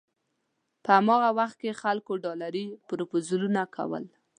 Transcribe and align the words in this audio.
په 0.83 0.89
هماغه 0.97 1.29
وخت 1.39 1.57
کې 1.61 1.79
خلکو 1.81 2.11
ډالري 2.23 2.65
پروپوزلونه 2.87 3.61
کول. 3.75 4.03